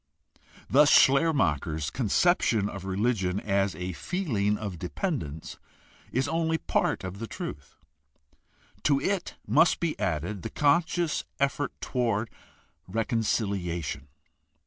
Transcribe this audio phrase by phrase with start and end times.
[0.67, 5.59] Thus Schleiermacher's conception of religion as a feeling of dependence
[6.11, 7.75] is only part of the truth.
[8.81, 12.31] To it must be added the conscious effort toward
[12.87, 14.07] reconciliation.